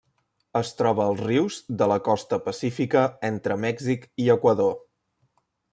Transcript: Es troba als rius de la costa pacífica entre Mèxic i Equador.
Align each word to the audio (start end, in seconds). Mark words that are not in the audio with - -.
Es 0.59 0.69
troba 0.79 1.03
als 1.09 1.21
rius 1.25 1.59
de 1.81 1.89
la 1.91 1.99
costa 2.09 2.41
pacífica 2.49 3.05
entre 3.33 3.61
Mèxic 3.69 4.13
i 4.27 4.31
Equador. 4.37 4.77